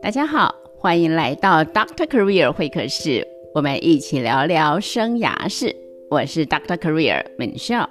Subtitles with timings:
[0.00, 5.74] 大家好，欢迎来到 Doctor Career 会客室，我们一起聊聊生涯事。
[6.08, 7.88] 我是 Doctor Career Michelle。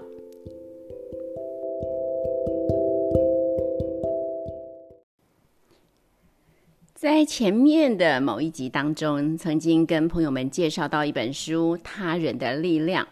[6.96, 13.04] 在前面的某一集当中，曾经跟朋友们介绍到一本书《他人的力量》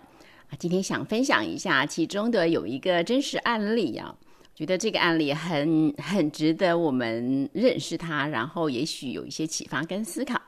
[0.50, 4.16] 啊，今天想分享一下其中的有一个真实案例啊。
[4.56, 10.42] 觉得这个案例很很值得我们认识它，然后也许有一些启发跟思考。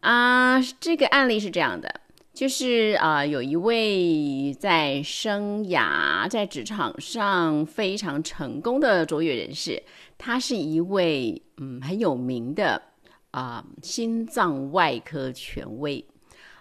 [0.00, 2.00] 啊，这个案例是这样的，
[2.34, 9.80] 就是啊，有一位在生涯在职场上非常成功的卓越人士，
[10.18, 12.82] 他是一位嗯很有名的
[13.30, 16.04] 啊心脏外科权威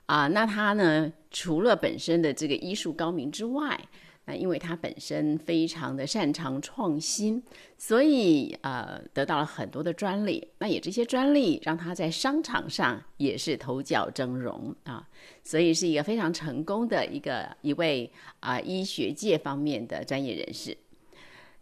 [0.05, 0.27] 啊。
[0.27, 3.80] 那他呢，除了本身的这个医术高明之外，
[4.25, 7.41] 那因为他本身非常的擅长创新，
[7.77, 10.48] 所以呃得到了很多的专利。
[10.57, 15.07] 那也这些专利让他在商场上也是头角峥嵘啊，
[15.43, 20.76] 所以是一个非常成功的一个一位啊医学界方面的专业人士。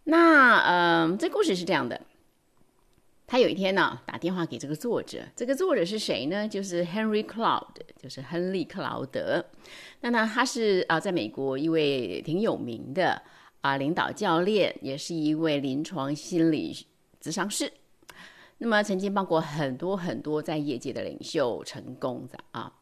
[0.04, 2.00] 那呃这故事是这样的。
[3.34, 5.18] 他有一天呢，打电话给这个作者。
[5.34, 6.46] 这个作者是谁呢？
[6.46, 7.66] 就是 Henry Cloud，
[8.00, 9.44] 就是亨利·克劳德。
[10.02, 13.20] 那呢，他是啊，在美国一位挺有名的
[13.60, 16.86] 啊领导教练，也是一位临床心理
[17.20, 17.72] 咨商师。
[18.58, 22.72] 那么，曾经帮过很多很多在业界的领袖成功的啊。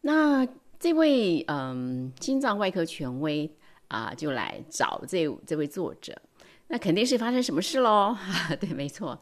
[0.00, 0.44] 那
[0.80, 3.48] 这位嗯心脏外科权威
[3.86, 6.20] 啊，就来找这这位作者。
[6.68, 8.16] 那肯定是发生什么事喽？
[8.58, 9.20] 对，没错，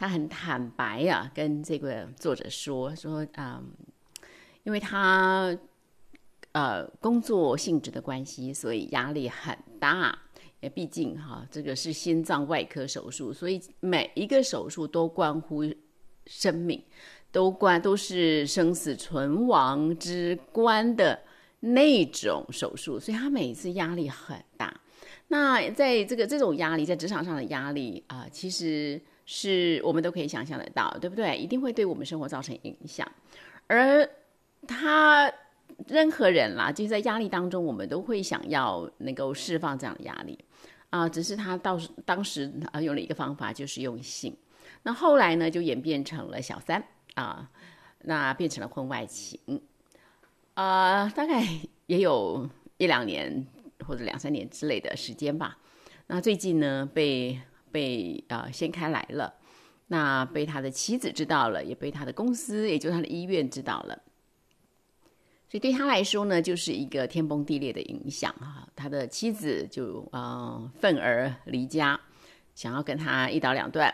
[0.00, 3.62] 他很坦白呀，跟这个作者说说，嗯，
[4.62, 5.54] 因为他
[6.52, 10.18] 呃工作性质的关系，所以压力很大。
[10.60, 15.62] 也毕竟哈，这个是心脏外科手术，所以每一个手术都关乎
[16.26, 16.82] 生命，
[17.30, 21.20] 都关都是生死存亡之关的
[21.60, 24.80] 那种手术，所以他每次压力很大。
[25.28, 29.00] 那在这个这种压力，在职场上的压力啊，其实
[29.32, 31.36] 是我们都可以想象得到，对不对？
[31.36, 33.06] 一定会对我们生活造成影响。
[33.68, 34.04] 而
[34.66, 35.32] 他
[35.86, 40.36] 任何人啦，就是在压力当中，我们都会想要能够释放这样的压力
[40.90, 41.08] 啊。
[41.08, 44.36] 只是他到当时啊，用了一个方法，就是用性。
[44.82, 46.82] 那后来呢，就演变成了小三
[47.14, 47.48] 啊，
[48.00, 49.38] 那变成了婚外情
[50.54, 51.46] 啊，大概
[51.86, 52.48] 也有
[52.78, 53.46] 一两年。
[53.86, 55.56] 或者两三年之类的时间吧。
[56.06, 57.40] 那最近呢，被
[57.72, 59.34] 被啊掀开来了，
[59.88, 63.98] 那被他的妻子知道了，也被他的公司，也就他的医院知道了。
[65.48, 68.68] 所以对他来说呢，就是一个天崩地裂的影响哈。
[68.76, 72.00] 他的妻子就啊愤而离家，
[72.54, 73.92] 想要跟他一刀两断。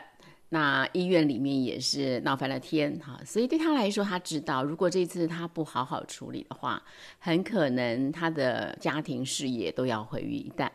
[0.48, 6.80] 那医院里面也是闹翻了天哈，所以对他来说，他知道如果这次他不好好处理的话，
[7.18, 10.70] 很可能他的家庭事业都要毁于一旦。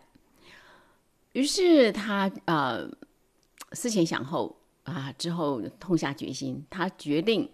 [1.34, 2.90] 于是他呃
[3.74, 7.50] 思前想后啊，之后痛下决心，他决定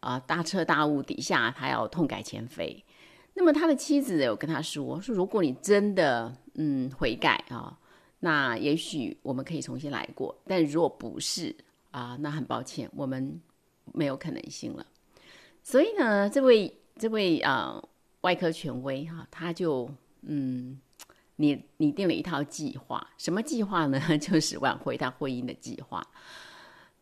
[0.00, 2.84] 啊大彻大悟底下，他要痛改前非。
[3.34, 7.76] 那么他的妻子有跟他说说，如果你真的嗯悔改啊。
[8.22, 11.56] 那也许我们可以重新来过，但如果不是
[11.90, 13.40] 啊，那很抱歉，我们
[13.94, 14.84] 没有可能性了。
[15.62, 17.82] 所以呢，这位这位啊
[18.20, 20.78] 外科权威哈，他就嗯
[21.40, 23.98] 拟拟定了一套计划，什么计划呢？
[24.18, 26.06] 就是挽回他婚姻的计划。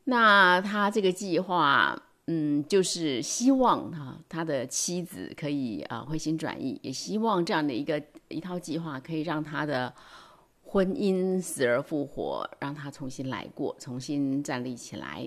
[0.04, 9.92] 那他这个计划，嗯，就是希望哈他的妻子可以啊回心转意，也希望这样的一个一套计划可以让他的。
[10.70, 15.26] 婚姻死而复活，让他重新来过，重新站立起来。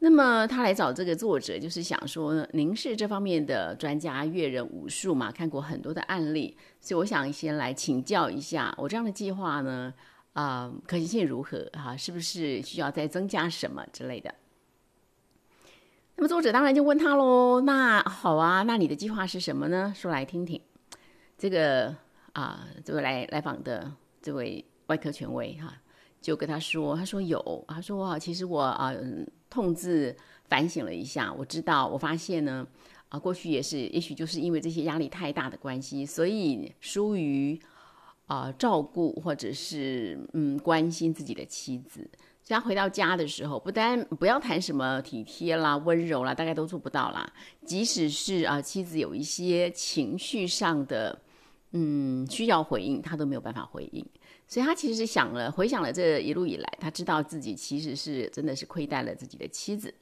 [0.00, 9.92] 那么他来找这个作者，就是想说，您是这方面的专家，阅人无数嘛，看过很多的案例，所以我想先来请教一下，我这样的计划呢，
[10.32, 11.68] 啊，可行性如何？
[11.72, 14.34] 哈，是不是需要再增加什么之类的？
[16.16, 19.92] 那么作者当然就问他喽，那好啊，那你的计划是什么呢？
[19.96, 20.60] 说来听听。
[21.36, 21.94] 这个
[22.32, 23.92] 啊，这位来来访的。
[24.20, 25.72] 这位外科权威哈，
[26.20, 28.92] 就跟他说：“他说有，他说啊，其实我啊，
[29.48, 30.14] 痛自
[30.48, 32.66] 反省了一下，我知道，我发现呢，
[33.08, 37.58] 啊，过去也是，也许就是因为这些压力太大的关系，所以疏于
[38.26, 42.00] 啊照顾或者是嗯关心自己的妻子，
[42.42, 47.32] 所以他回到家的时候，不单不要谈什么体贴啦、温柔啦，大概都做不到啦。
[47.64, 51.18] 即使是啊，妻子有一些情绪上的。”
[51.72, 54.02] 嗯，需要回应他都没有办法回应，
[54.48, 59.92] 所以他其实想了，回想了这一路以来，他知道自己其实是真的是亏待了自己的妻子，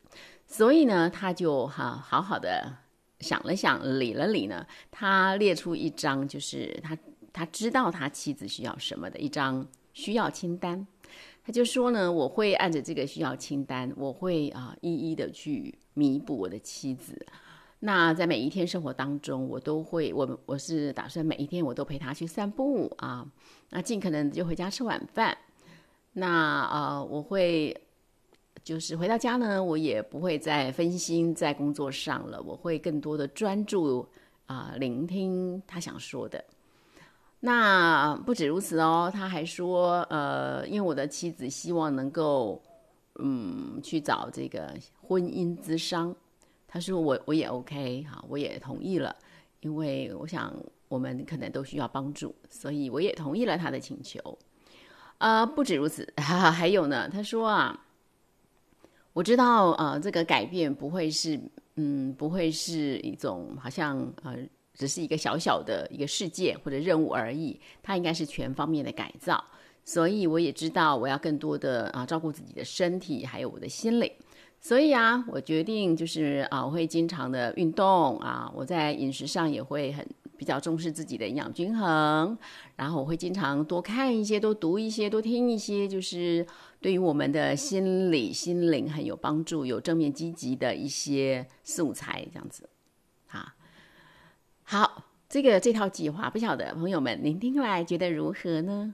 [0.46, 2.72] 所以呢，他就哈好好的
[3.18, 6.96] 想了想，理了理呢，他列出一张就是他
[7.32, 10.86] 他知道他妻子需要什么的一张需要清单，
[11.44, 17.26] 他就说呢，我会按着这个需要清单，我会啊一一的去弥补我的妻子。
[17.78, 23.26] 那在每一天生活当中，我都会，我我是打算每一天我都陪他去散步啊，
[23.70, 25.36] 那尽可能就回家吃晚饭。
[26.14, 27.78] 那呃，我会
[28.64, 34.08] 就是回到家呢，我也不会再分心在工作上了，我会更多的专注
[34.46, 36.42] 啊，聆听他想说的。
[37.40, 42.60] 那不止如此哦，他还说，呃，因为我的妻子希望能够
[43.18, 46.16] 嗯去找这个婚姻咨商。
[46.76, 49.16] 他说我我也 OK 哈，我也同意了，
[49.60, 50.54] 因为我想
[50.88, 54.20] 我们可能都需要帮助，所以我也同意了他的请求。
[55.16, 57.08] 呃，不止如此， 哈哈还有呢。
[57.08, 57.80] 他说啊，
[59.14, 61.40] 我知道呃，这个改变不会是
[61.76, 64.36] 嗯，不会是一种好像呃，
[64.74, 69.42] 只是一个小小的一个事件或者任务而已，它应该是全方面的改造。
[69.82, 74.12] 所以我也知道我要更多的啊，照顾自己的身体，还有我的心灵。
[74.66, 80.04] 所以啊，我决定就是啊，我会经常的运动啊，我在饮食上也会很
[80.36, 82.36] 比较重视自己的营养均衡，
[82.74, 86.44] 然后我会经常多看一些、多读一些、多听一些，就是
[86.80, 92.68] 对于我们的心理、心灵很有帮助、有正面积极的一些素材，这样子。
[93.28, 93.46] 好，
[94.64, 98.92] 好，这个这套计划，不晓得朋友们您听来觉得如何呢？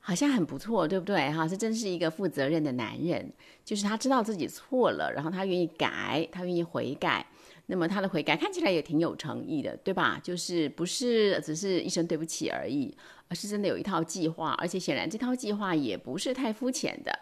[0.00, 1.30] 好像很不错，对不对？
[1.30, 3.30] 哈，这真是一个负责任的男人，
[3.64, 7.26] 就是他知道自己错了，然后他愿意改，他愿意悔改。
[7.66, 10.18] 那么他的悔改看起来也挺有诚意的，对吧？
[10.24, 12.96] 就是不是只是一声对不起而已，
[13.28, 17.12] 而是真的有一套计划，而且显然这套计划也不是太肤浅的，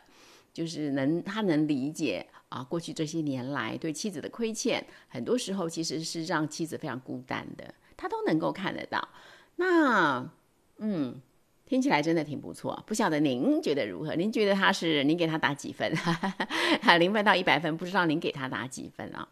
[0.52, 9.08] 就是能他能理解啊，过去这些年来对妻子的亏欠，很多时候其实是让妻子非常孤单的，他都能够看得到。
[9.56, 10.30] 那，
[10.78, 11.20] 嗯。
[11.66, 14.14] 听起来真的挺不错，不晓得您觉得如何？
[14.14, 15.92] 您觉得他是您给他打几分？
[16.98, 19.28] 零分到一百分，不知道您给他打几分啊？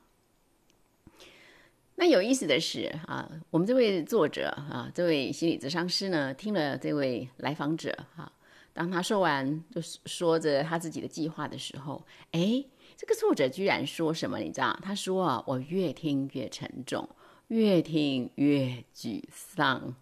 [1.94, 8.32] 那有意思的是啊，我们这位作者啊，这位心理咨商师呢，听了这位来访者哈，
[8.72, 12.64] 当他说完就是说着他自己的计划的时候，哎，
[12.96, 14.38] 这个作者居然说什么？
[14.38, 14.76] 你知道？
[14.82, 17.08] 他说啊，我越听越沉重，
[17.46, 19.94] 越听越沮丧。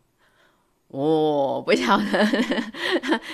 [0.92, 2.28] 我不晓得，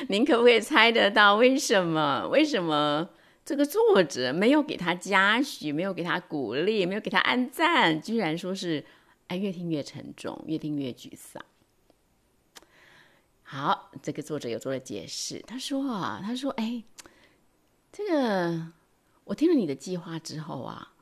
[0.08, 2.28] 您可不可以猜得到为什么？
[2.28, 3.10] 为什么
[3.44, 8.84] 这个作者没有给他嘉许，没有给他鼓励，没有给他按赞，居然说是
[9.26, 11.44] 哎，越听越沉重，越听越沮丧。
[13.42, 16.84] 好，这个作者有做了解释，他说啊，他说哎，
[17.90, 18.68] 这个
[19.24, 20.92] 我听了你的计划之后啊，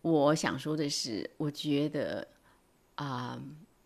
[0.00, 2.26] 我想说的是，我觉得
[2.96, 3.40] 啊，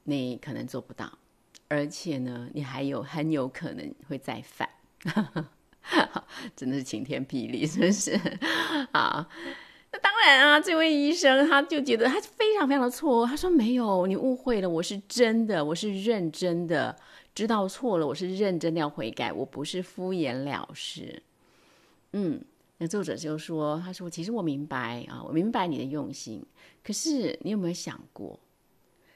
[0.05, 1.19] 你可能做不到。
[1.69, 4.69] 而且呢，你还有很有可能会再犯，
[6.55, 8.13] 真的是晴天霹雳，是不是？
[8.93, 9.29] 啊，
[9.91, 16.97] 那当然啊，这位医生他就觉得他非常非常的错，他说没有，你误会了，我是真的，我是认真的，
[17.35, 21.21] 知道错了，我是认真的要悔改，我不是敷衍了事。
[22.13, 22.41] 嗯，
[22.79, 26.45] 那作者就说，他说其实我明白啊，我明白你的用心，
[26.85, 28.39] 可是你有没有想过，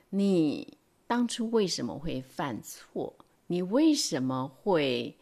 [0.08, 0.76] 你？
[1.10, 3.12] 当初为什么会犯错？
[3.48, 5.16] 你为什么会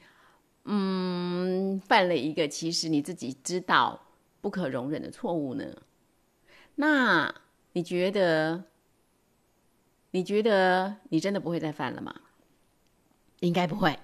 [0.64, 3.98] 嗯犯了一个其实你自己知道
[4.42, 5.64] 不可容忍的错误呢？
[6.74, 7.34] 那
[7.72, 8.64] 你觉得
[10.10, 12.14] 你觉得你真的不会再犯了吗？
[13.40, 13.98] 应该不会，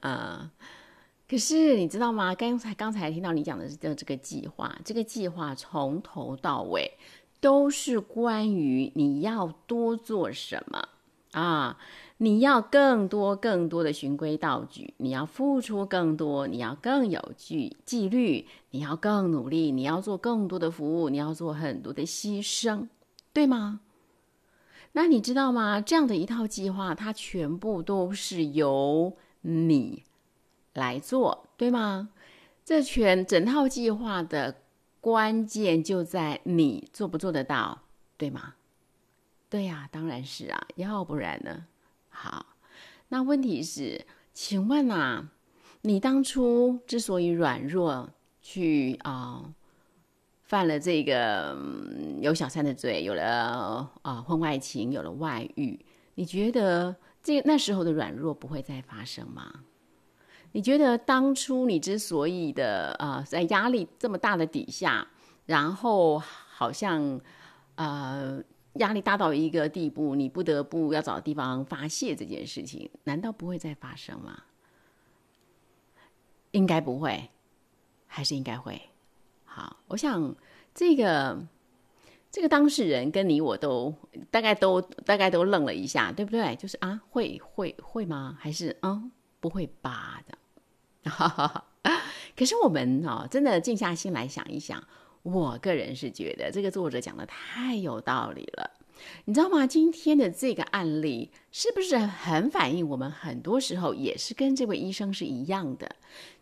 [0.00, 0.50] 啊！
[1.28, 2.34] 可是你知道吗？
[2.34, 6.96] 刚才刚才听到你讲的这这个计划，这个计划从头到尾。
[7.40, 10.88] 都是关于你要多做什么
[11.32, 11.78] 啊！
[12.18, 22.88] 你要更多更多的循规蹈矩，你要付出更多，你要更有纪纪律，你要更努力，你要做更多的服务，你要做很多的牺牲，
[23.32, 23.80] 对吗？
[24.92, 25.80] 那你知道吗？
[25.80, 30.02] 这样的一套计划，它全部都是由你
[30.74, 32.10] 来做，对吗？
[32.64, 34.56] 这全整套计划的。
[35.00, 37.82] 关键就在你做不做得到，
[38.16, 38.54] 对吗？
[39.48, 41.66] 对呀，当然是啊，要不然呢？
[42.08, 42.46] 好，
[43.08, 45.30] 那问题是，请问啊，
[45.82, 48.10] 你当初之所以软弱，
[48.42, 49.54] 去啊
[50.42, 51.56] 犯了这个
[52.20, 59.64] 有小三的罪，有了啊婚外情，有了外遇，你觉得这那时候的软弱不会再发生吗？
[60.52, 65.06] 你觉得当初你之所以的啊，在压力这么大的底下，
[65.46, 67.20] 然后好像
[67.76, 68.42] 呃
[68.74, 74.42] 压力大到一个地步，你不得不要找地方发泄这件事情，难道不会再发生吗？
[76.52, 77.30] 应该不会，
[78.06, 78.80] 还是应该会？
[79.44, 80.34] 好，我想
[80.74, 81.46] 这个
[82.30, 83.94] 这个当事人跟你我都
[84.32, 86.56] 大概都大概都愣了一下，对不对？
[86.56, 88.36] 就是啊，会会会吗？
[88.40, 90.38] 还是嗯，不会扒的？
[92.36, 94.82] 可是我们哦，真的静下心来想一想，
[95.22, 98.70] 我个人是觉得这个作者讲的太有道理了。
[99.24, 99.66] 你知道吗？
[99.66, 105.96] 今天的这个案例是不是很反映我们很多时候也是跟这位医生是一样的？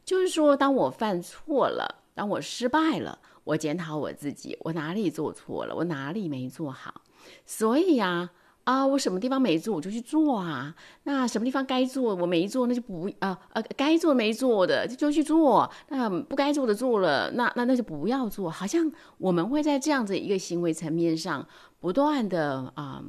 [0.04, 7.02] 就是说，当我犯错了，当我失败了，我检讨我自己，我哪里做错了，我哪里没做好，
[7.46, 8.30] 所以呀。
[8.68, 10.74] 啊，我什么地方没做，我就去做啊。
[11.04, 15.70] 那什么地方该做我没做，那就不啊呃，该做没做的就就去做。
[15.88, 18.50] 那不该做的做了，那那那就不要做。
[18.50, 21.48] 好像我们会在这样子一个行为层面上
[21.80, 23.02] 不断的啊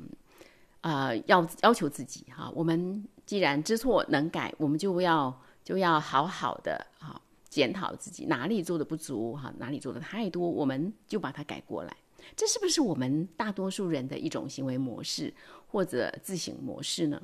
[0.79, 2.49] 啊要要求自己哈。
[2.55, 11.93] 我们既然知错能改，我们就要就要好好的啊检讨自己哪里做的不足哈，哪里做的太多，我们就把它改过来。
[12.35, 15.33] 这是不是我们大多数人的一种行为模式
[15.67, 17.21] 或者自省模式呢？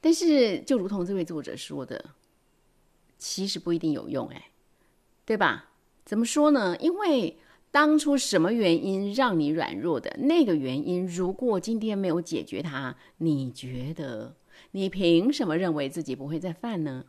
[0.00, 2.12] 但是，就如同这位作者说的，
[3.18, 4.50] 其实不一定有用，哎，
[5.24, 5.70] 对吧？
[6.04, 6.76] 怎么说呢？
[6.78, 7.38] 因为
[7.72, 14.36] 当初什么原因让你软弱的那个原因，如果今天没有解决它，你觉得
[14.70, 17.06] 你凭什么认为自己不会再犯呢？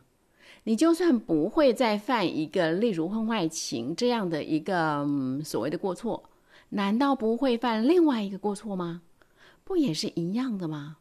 [0.68, 5.02] 你就算不会再犯一个例如婚外情这样的一个
[5.42, 6.22] 所谓的过错，
[6.68, 9.00] 难道不会犯另外一个过错吗？
[9.64, 10.98] 不也是一样的吗？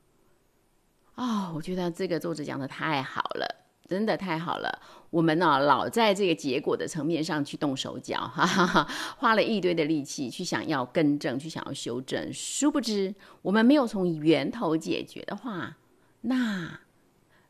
[1.15, 3.45] 哦，我觉得这个作者讲的太好了，
[3.89, 4.81] 真的太好了。
[5.09, 15.75] 我们呢，老在这个结果的层面上去动手脚，哈哈哈，花了一堆的力气去想要更正，去想要修正，殊不知我们没有从源头解决的话，
[16.21, 16.79] 那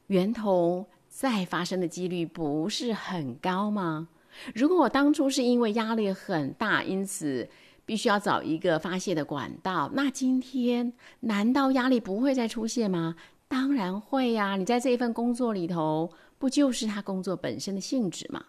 [0.08, 0.88] 源头。
[1.18, 4.08] 再发生的几率不是很高吗？
[4.54, 7.50] 如果我当初是因为压力很大，因此
[7.88, 13.16] 必须要找一个发泄的管道，那今天难道压力不会再出现吗？
[13.48, 14.58] 当然会呀！
[14.58, 18.46] 你在这一份工作里头，不就是他工作本身的性质吗？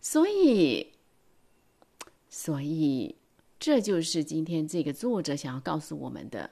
[0.00, 0.88] 所以，
[2.28, 3.14] 所以
[3.60, 6.50] 这就是今天这个作者想要告诉我们的。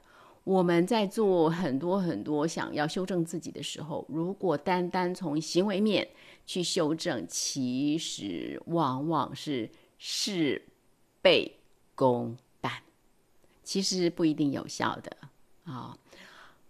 [0.51, 6.09] 我们在做很多很多想要修正自己的时候，如果单单从行为面
[6.45, 10.61] 去修正，其实往往是事
[11.23, 11.57] 倍
[11.95, 12.73] 功半，
[13.63, 15.17] 其实不一定有效的
[15.63, 15.97] 啊。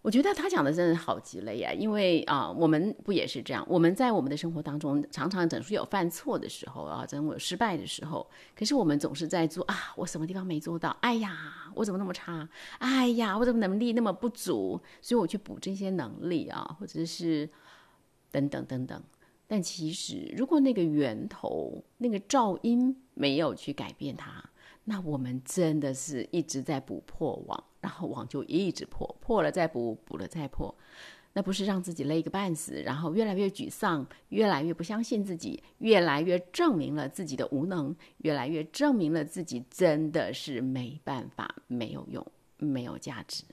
[0.03, 3.63] 我觉得他讲的真的好极了呀，因为啊，我们不也是这样？
[3.69, 8.27] 我们在我们的生活当中，常常总是有犯错的时候啊，总有失败的时候。
[8.57, 10.97] 可是我们总是在做啊，我什么地方没做到？
[11.03, 12.49] 哎呀，我怎么那么差？
[12.79, 14.81] 哎呀，我怎么能力那么不足？
[15.03, 17.47] 所以我去补这些能力啊，或者是
[18.31, 19.03] 等等等等。
[19.47, 24.43] 但其实，如果那个源头、那个噪音没有去改变它，
[24.85, 30.75] 那我们真的是一直在补破网，然后网就一直破，破了再补，补了再破，
[31.35, 43.45] 那不是让自己累个半死，然后越来越沮丧，越来越不相信自己，越来越证明了自己的无能，越来越证明了自己真的是没办法、没有用、没有价值。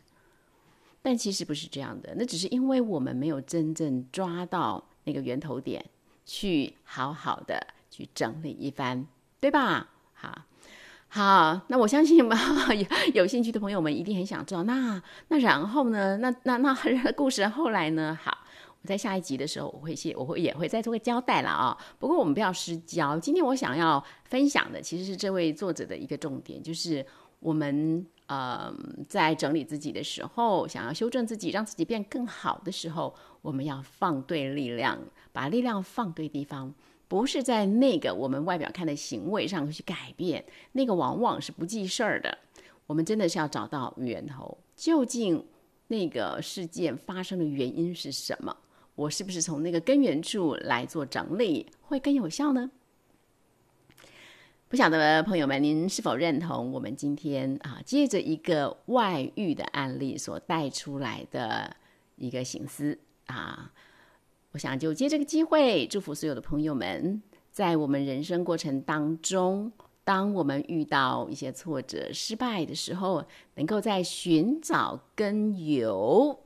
[1.03, 5.85] 但其实不是这样的，那只是因为我们没有真正抓到那个源头点，
[6.25, 9.05] 去好好的去整理一番，
[9.39, 9.89] 对吧？
[10.13, 10.45] 好。
[11.09, 12.37] 好，那我相信吧
[12.73, 12.85] 有
[13.21, 16.17] 有兴趣的朋友们一定很想知道，那那然后呢？
[16.17, 16.75] 那那那
[17.15, 18.17] 故事后来呢？
[18.21, 18.37] 好，
[18.81, 21.77] 我在下一集的时候我会写，我会也会再做个交代了啊。
[21.97, 27.03] 不过我们不要失焦，今天我想要分享的其实是这位作者的一个重点，就是
[27.39, 28.71] 我们呃
[29.07, 34.99] 在整理自己的时候，想要修正自己，让自己变更好的时候，我们要放对力量，
[35.31, 36.73] 把力量放对地方。
[37.07, 42.37] 不是在那个我们外表看的行为上去改变，那个往往是不记事儿的。
[42.85, 45.45] 我们真的是要找到源头，究竟
[45.87, 48.55] 那个事件发生的原因是什么？
[48.95, 52.71] 我是不是从那个根源处来做整理会更有效呢？
[54.69, 61.75] 不晓得朋友们，您是否认同我们今天啊，借着一个外遇的案例所带出来的
[62.17, 63.71] 一个心思啊？
[64.53, 69.71] 我想就借这个机会，祝福所有的朋友们，在我们人生过程当中，
[70.03, 73.25] 当我们遇到一些挫折、失败的时候，
[73.55, 76.39] 能够在寻找根由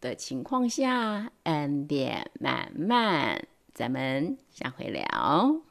[0.00, 5.69] 的情况下，恩典满满，咱们下回聊。